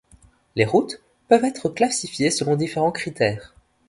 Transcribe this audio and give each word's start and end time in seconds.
Les 0.55 0.65
routes 0.65 0.99
peuvent 1.27 1.43
être 1.45 1.69
classifiées 1.69 2.31
selon 2.31 2.55
différents 2.55 2.91
critères. 2.91 3.53